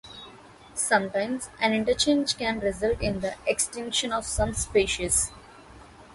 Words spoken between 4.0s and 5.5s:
of some species.